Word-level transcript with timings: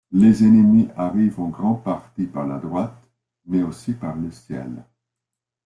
Les 0.11 0.43
ennemis 0.43 0.87
arrivent 0.97 1.39
en 1.39 1.49
grande 1.49 1.83
partie 1.83 2.25
par 2.25 2.47
la 2.47 2.57
droite, 2.57 3.07
mais 3.45 3.61
aussi 3.61 3.93
par 3.93 4.15
le 4.15 4.31
ciel. 4.31 4.83